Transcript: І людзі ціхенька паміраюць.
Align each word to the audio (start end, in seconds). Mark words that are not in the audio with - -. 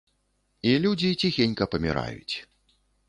І 0.69 0.71
людзі 0.85 1.11
ціхенька 1.25 1.67
паміраюць. 1.75 2.35